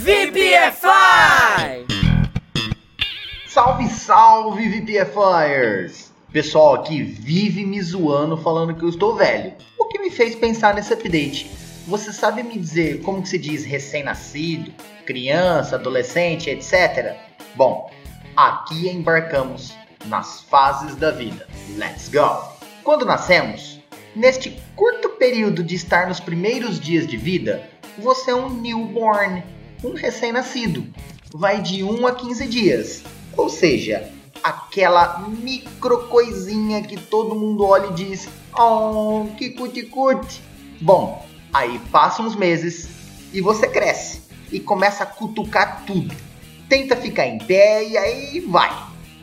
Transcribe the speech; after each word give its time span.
VPFI! 0.00 1.86
Salve, 3.46 3.88
salve, 3.88 4.68
VPFires! 4.68 6.12
Pessoal 6.32 6.74
aqui 6.74 7.02
vive 7.02 7.64
me 7.64 7.80
zoando 7.80 8.36
falando 8.36 8.74
que 8.74 8.84
eu 8.84 8.88
estou 8.88 9.14
velho. 9.14 9.54
O 9.78 9.86
que 9.86 9.98
me 9.98 10.10
fez 10.10 10.34
pensar 10.34 10.74
nesse 10.74 10.92
update? 10.92 11.50
Você 11.86 12.12
sabe 12.12 12.42
me 12.42 12.58
dizer 12.58 13.02
como 13.02 13.22
que 13.22 13.28
se 13.28 13.38
diz 13.38 13.64
recém-nascido, 13.64 14.72
criança, 15.06 15.76
adolescente, 15.76 16.50
etc? 16.50 17.16
Bom, 17.54 17.90
aqui 18.36 18.88
embarcamos 18.88 19.74
nas 20.06 20.40
fases 20.42 20.96
da 20.96 21.12
vida. 21.12 21.46
Let's 21.76 22.08
go! 22.08 22.42
Quando 22.82 23.06
nascemos, 23.06 23.80
neste 24.14 24.50
curto 24.74 25.10
período 25.10 25.62
de 25.62 25.76
estar 25.76 26.08
nos 26.08 26.20
primeiros 26.20 26.80
dias 26.80 27.06
de 27.06 27.16
vida, 27.16 27.70
você 27.96 28.32
é 28.32 28.34
um 28.34 28.50
newborn, 28.50 29.42
um 29.84 29.94
recém-nascido. 29.94 30.86
Vai 31.32 31.60
de 31.60 31.84
1 31.84 32.06
a 32.06 32.14
15 32.14 32.46
dias. 32.46 33.02
Ou 33.36 33.48
seja, 33.48 34.10
aquela 34.42 35.18
micro 35.28 36.08
coisinha 36.08 36.82
que 36.82 36.96
todo 36.96 37.34
mundo 37.34 37.64
olha 37.64 37.88
e 37.88 37.94
diz: 37.94 38.28
Oh, 38.56 39.26
que 39.36 39.50
cuticute. 39.50 40.42
Bom, 40.80 41.24
aí 41.52 41.78
passam 41.90 42.26
uns 42.26 42.34
meses 42.34 42.88
e 43.32 43.40
você 43.40 43.66
cresce 43.66 44.22
e 44.50 44.60
começa 44.60 45.02
a 45.02 45.06
cutucar 45.06 45.84
tudo. 45.86 46.14
Tenta 46.68 46.96
ficar 46.96 47.26
em 47.26 47.38
pé 47.38 47.84
e 47.84 47.96
aí 47.96 48.40
vai. 48.40 48.72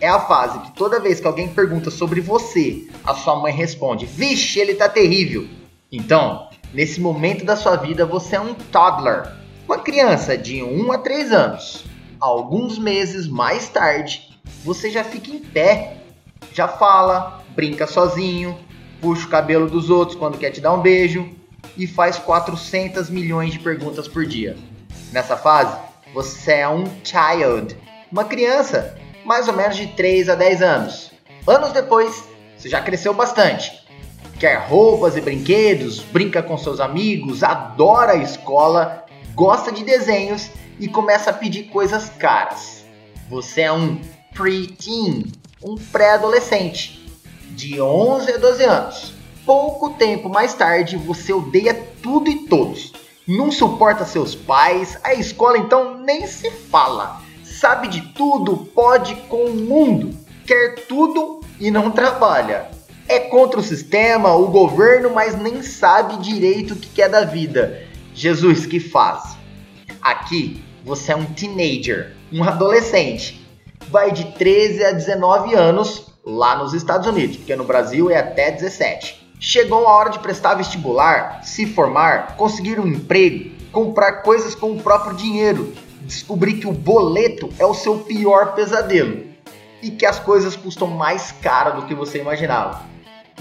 É 0.00 0.08
a 0.08 0.20
fase 0.20 0.58
que 0.60 0.72
toda 0.72 1.00
vez 1.00 1.20
que 1.20 1.26
alguém 1.26 1.48
pergunta 1.48 1.90
sobre 1.90 2.20
você, 2.20 2.88
a 3.04 3.14
sua 3.14 3.36
mãe 3.36 3.52
responde: 3.52 4.06
Vixe, 4.06 4.58
ele 4.58 4.74
tá 4.74 4.88
terrível. 4.88 5.46
Então, 5.92 6.48
nesse 6.72 7.00
momento 7.00 7.44
da 7.44 7.56
sua 7.56 7.76
vida, 7.76 8.06
você 8.06 8.36
é 8.36 8.40
um 8.40 8.54
toddler, 8.54 9.39
uma 9.70 9.78
criança 9.78 10.36
de 10.36 10.64
1 10.64 10.90
a 10.90 10.98
3 10.98 11.30
anos. 11.30 11.84
Alguns 12.18 12.76
meses 12.76 13.28
mais 13.28 13.68
tarde, 13.68 14.36
você 14.64 14.90
já 14.90 15.04
fica 15.04 15.30
em 15.30 15.38
pé, 15.38 15.98
já 16.52 16.66
fala, 16.66 17.40
brinca 17.54 17.86
sozinho, 17.86 18.58
puxa 19.00 19.26
o 19.26 19.30
cabelo 19.30 19.70
dos 19.70 19.88
outros 19.88 20.18
quando 20.18 20.38
quer 20.38 20.50
te 20.50 20.60
dar 20.60 20.72
um 20.72 20.80
beijo 20.80 21.30
e 21.76 21.86
faz 21.86 22.16
400 22.16 23.08
milhões 23.10 23.52
de 23.52 23.60
perguntas 23.60 24.08
por 24.08 24.26
dia. 24.26 24.56
Nessa 25.12 25.36
fase, 25.36 25.78
você 26.12 26.54
é 26.54 26.68
um 26.68 26.82
child, 27.04 27.76
uma 28.10 28.24
criança, 28.24 28.98
mais 29.24 29.46
ou 29.46 29.54
menos 29.54 29.76
de 29.76 29.86
3 29.86 30.30
a 30.30 30.34
10 30.34 30.62
anos. 30.62 31.12
Anos 31.46 31.70
depois, 31.70 32.24
você 32.58 32.68
já 32.68 32.80
cresceu 32.80 33.14
bastante. 33.14 33.86
Quer 34.40 34.66
roupas 34.66 35.16
e 35.16 35.20
brinquedos, 35.20 36.00
brinca 36.00 36.42
com 36.42 36.58
seus 36.58 36.80
amigos, 36.80 37.44
adora 37.44 38.14
a 38.14 38.16
escola, 38.16 39.06
gosta 39.40 39.72
de 39.72 39.82
desenhos 39.82 40.50
e 40.78 40.86
começa 40.86 41.30
a 41.30 41.32
pedir 41.32 41.70
coisas 41.70 42.10
caras. 42.10 42.84
Você 43.30 43.62
é 43.62 43.72
um 43.72 43.98
preteen, 44.34 45.32
um 45.64 45.76
pré-adolescente, 45.76 47.10
de 47.52 47.80
11 47.80 48.32
a 48.32 48.36
12 48.36 48.64
anos. 48.64 49.14
Pouco 49.46 49.94
tempo 49.94 50.28
mais 50.28 50.52
tarde, 50.52 50.98
você 50.98 51.32
odeia 51.32 51.72
tudo 52.02 52.28
e 52.28 52.46
todos. 52.48 52.92
Não 53.26 53.50
suporta 53.50 54.04
seus 54.04 54.34
pais, 54.34 54.98
a 55.02 55.14
escola 55.14 55.56
então 55.56 55.96
nem 55.96 56.26
se 56.26 56.50
fala. 56.50 57.22
Sabe 57.42 57.88
de 57.88 58.02
tudo, 58.12 58.68
pode 58.74 59.14
com 59.30 59.44
o 59.44 59.56
mundo, 59.56 60.14
quer 60.46 60.84
tudo 60.86 61.40
e 61.58 61.70
não 61.70 61.90
trabalha. 61.90 62.70
É 63.08 63.18
contra 63.18 63.58
o 63.58 63.64
sistema, 63.64 64.34
o 64.34 64.48
governo, 64.48 65.08
mas 65.08 65.34
nem 65.34 65.62
sabe 65.62 66.18
direito 66.18 66.74
o 66.74 66.76
que 66.76 66.90
quer 66.90 67.08
da 67.08 67.24
vida. 67.24 67.88
Jesus, 68.20 68.66
que 68.66 68.78
faz? 68.78 69.34
Aqui, 70.02 70.62
você 70.84 71.10
é 71.10 71.16
um 71.16 71.24
teenager, 71.24 72.14
um 72.30 72.44
adolescente 72.44 73.40
vai 73.88 74.12
de 74.12 74.32
13 74.32 74.84
a 74.84 74.92
19 74.92 75.54
anos 75.54 76.12
lá 76.22 76.54
nos 76.54 76.74
Estados 76.74 77.06
Unidos, 77.06 77.38
porque 77.38 77.56
no 77.56 77.64
Brasil 77.64 78.10
é 78.10 78.18
até 78.18 78.50
17. 78.50 79.34
Chegou 79.40 79.88
a 79.88 79.92
hora 79.92 80.10
de 80.10 80.18
prestar 80.18 80.52
vestibular, 80.52 81.40
se 81.44 81.64
formar, 81.64 82.36
conseguir 82.36 82.78
um 82.78 82.86
emprego, 82.86 83.52
comprar 83.72 84.20
coisas 84.20 84.54
com 84.54 84.72
o 84.72 84.82
próprio 84.82 85.16
dinheiro, 85.16 85.72
descobrir 86.02 86.58
que 86.58 86.66
o 86.66 86.72
boleto 86.72 87.48
é 87.58 87.64
o 87.64 87.72
seu 87.72 88.00
pior 88.00 88.52
pesadelo 88.54 89.24
e 89.82 89.90
que 89.90 90.04
as 90.04 90.18
coisas 90.18 90.54
custam 90.54 90.88
mais 90.88 91.32
caro 91.32 91.80
do 91.80 91.86
que 91.86 91.94
você 91.94 92.18
imaginava. 92.18 92.82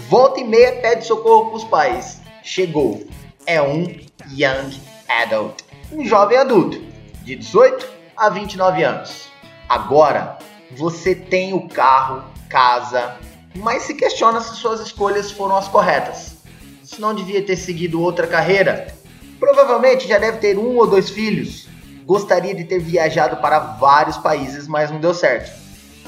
Volta 0.07 0.39
e 0.39 0.45
meia 0.45 0.79
pede 0.81 1.06
socorro 1.06 1.50
para 1.50 1.57
os 1.57 1.66
pais. 1.66 2.22
Chegou. 2.41 3.06
É 3.45 3.62
um 3.62 4.07
young 4.35 4.79
adult, 5.07 5.63
um 5.91 6.06
jovem 6.06 6.38
adulto 6.38 6.81
de 7.23 7.35
18 7.35 7.85
a 8.16 8.29
29 8.29 8.84
anos. 8.84 9.29
Agora 9.67 10.38
você 10.72 11.16
tem 11.16 11.53
o 11.53 11.67
carro, 11.67 12.23
casa, 12.50 13.16
mas 13.56 13.84
se 13.84 13.94
questiona 13.94 14.41
se 14.41 14.56
suas 14.56 14.79
escolhas 14.79 15.31
foram 15.31 15.56
as 15.56 15.68
corretas. 15.68 16.38
Se 16.84 17.00
não 17.00 17.13
devia 17.13 17.44
ter 17.44 17.56
seguido 17.56 18.01
outra 18.01 18.28
carreira. 18.28 18.94
Provavelmente 19.39 20.07
já 20.07 20.18
deve 20.18 20.39
ter 20.39 20.57
um 20.57 20.78
ou 20.78 20.88
dois 20.88 21.09
filhos. 21.09 21.68
Gostaria 22.06 22.53
de 22.53 22.63
ter 22.63 22.79
viajado 22.79 23.38
para 23.38 23.59
vários 23.59 24.18
países, 24.18 24.68
mas 24.68 24.89
não 24.91 25.00
deu 25.00 25.13
certo. 25.13 25.51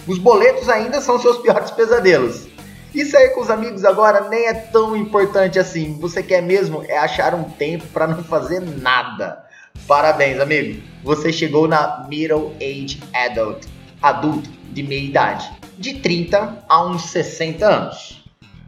Os 0.08 0.18
boletos 0.18 0.68
ainda 0.68 1.00
são 1.00 1.20
seus 1.20 1.38
piores 1.38 1.70
pesadelos. 1.72 2.48
E 2.94 3.06
sair 3.06 3.30
com 3.30 3.42
os 3.42 3.50
amigos 3.50 3.86
agora 3.86 4.28
nem 4.28 4.48
é 4.48 4.54
tão 4.54 4.96
importante 4.98 5.58
assim. 5.58 5.98
Você 6.00 6.22
quer 6.22 6.42
mesmo 6.42 6.84
é 6.88 6.98
achar 6.98 7.34
um 7.34 7.44
tempo 7.44 7.88
para 7.88 8.06
não 8.06 8.22
fazer 8.24 8.60
nada. 8.60 9.46
Parabéns, 9.88 10.40
amigo. 10.40 10.82
Você 11.04 11.32
chegou 11.32 11.68
na 11.68 12.06
Middle 12.10 12.54
Age 12.60 13.02
Adult, 13.14 13.66
adulto 14.02 14.50
de 14.72 14.84
meia 14.84 15.04
idade, 15.04 15.52
de 15.78 15.96
30 16.00 16.66
a 16.68 16.86
uns 16.86 17.04
60 17.04 17.66
anos. 17.66 18.26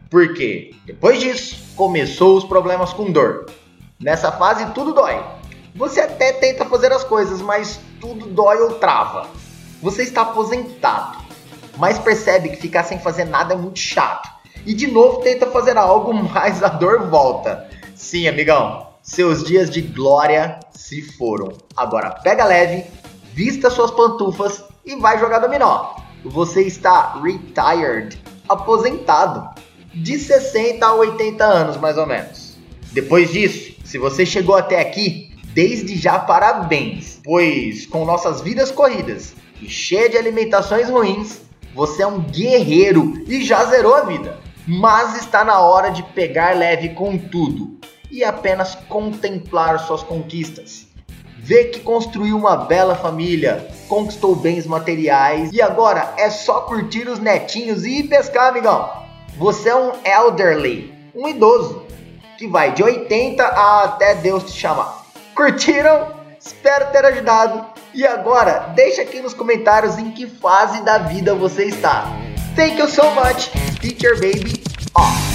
Porque 0.08 0.74
depois 0.86 1.20
disso 1.20 1.74
começou 1.76 2.36
os 2.36 2.44
problemas 2.44 2.92
com 2.94 3.12
dor. 3.12 3.46
Nessa 4.00 4.32
fase 4.32 4.64
tudo 4.72 4.94
dói. 4.94 5.22
Você 5.74 6.00
até 6.00 6.32
tenta 6.32 6.64
fazer 6.64 6.92
as 6.92 7.04
coisas, 7.04 7.42
mas 7.42 7.80
tudo 8.00 8.26
dói 8.26 8.58
ou 8.58 8.74
trava. 8.74 9.28
Você 9.82 10.02
está 10.02 10.22
aposentado, 10.22 11.23
mas 11.76 11.98
percebe 11.98 12.50
que 12.50 12.56
ficar 12.56 12.84
sem 12.84 12.98
fazer 12.98 13.24
nada 13.24 13.54
é 13.54 13.56
muito 13.56 13.78
chato. 13.78 14.28
E 14.66 14.72
de 14.72 14.86
novo 14.86 15.20
tenta 15.20 15.46
fazer 15.46 15.76
algo, 15.76 16.12
mas 16.32 16.62
a 16.62 16.68
dor 16.68 17.08
volta. 17.08 17.68
Sim, 17.94 18.28
amigão, 18.28 18.88
seus 19.02 19.44
dias 19.44 19.70
de 19.70 19.82
glória 19.82 20.58
se 20.72 21.02
foram. 21.02 21.52
Agora 21.76 22.10
pega 22.10 22.44
leve, 22.44 22.84
vista 23.32 23.70
suas 23.70 23.90
pantufas 23.90 24.64
e 24.84 24.96
vai 24.96 25.18
jogar 25.18 25.38
dominó. 25.38 25.96
Você 26.24 26.62
está 26.62 27.20
retired, 27.22 28.18
aposentado, 28.48 29.48
de 29.94 30.18
60 30.18 30.84
a 30.84 30.94
80 30.94 31.44
anos 31.44 31.76
mais 31.76 31.98
ou 31.98 32.06
menos. 32.06 32.56
Depois 32.92 33.32
disso, 33.32 33.74
se 33.84 33.98
você 33.98 34.24
chegou 34.24 34.56
até 34.56 34.80
aqui, 34.80 35.36
desde 35.52 35.96
já 35.96 36.18
parabéns, 36.18 37.20
pois 37.22 37.86
com 37.86 38.04
nossas 38.04 38.40
vidas 38.40 38.70
corridas 38.70 39.34
e 39.60 39.68
cheia 39.68 40.08
de 40.08 40.16
alimentações 40.16 40.88
ruins, 40.88 41.40
você 41.74 42.02
é 42.02 42.06
um 42.06 42.20
guerreiro 42.20 43.24
e 43.26 43.44
já 43.44 43.64
zerou 43.64 43.94
a 43.94 44.02
vida. 44.02 44.38
Mas 44.66 45.16
está 45.16 45.44
na 45.44 45.60
hora 45.60 45.90
de 45.90 46.02
pegar 46.02 46.56
leve 46.56 46.90
com 46.90 47.18
tudo 47.18 47.78
e 48.10 48.22
apenas 48.22 48.74
contemplar 48.88 49.78
suas 49.80 50.02
conquistas. 50.02 50.86
Vê 51.36 51.64
que 51.64 51.80
construiu 51.80 52.38
uma 52.38 52.56
bela 52.56 52.94
família, 52.94 53.68
conquistou 53.88 54.34
bens 54.34 54.66
materiais 54.66 55.50
e 55.52 55.60
agora 55.60 56.14
é 56.16 56.30
só 56.30 56.62
curtir 56.62 57.06
os 57.08 57.18
netinhos 57.18 57.84
e 57.84 57.98
ir 57.98 58.04
pescar, 58.04 58.48
amigão. 58.48 58.88
Você 59.36 59.68
é 59.68 59.76
um 59.76 59.92
elderly, 60.04 60.94
um 61.14 61.28
idoso, 61.28 61.82
que 62.38 62.46
vai 62.46 62.72
de 62.72 62.82
80 62.82 63.44
a 63.44 63.84
até 63.84 64.14
Deus 64.14 64.44
te 64.44 64.52
chamar. 64.52 65.04
Curtiram? 65.34 66.14
Espero 66.40 66.90
ter 66.92 67.04
ajudado. 67.04 67.66
E 67.94 68.04
agora, 68.04 68.72
deixa 68.74 69.02
aqui 69.02 69.20
nos 69.20 69.32
comentários 69.32 69.96
em 69.98 70.10
que 70.10 70.26
fase 70.26 70.82
da 70.82 70.98
vida 70.98 71.32
você 71.32 71.66
está. 71.66 72.06
Thank 72.56 72.80
you 72.80 72.88
so 72.88 73.08
much, 73.12 73.50
Teacher 73.80 74.14
Baby. 74.18 74.62
Off. 74.94 75.33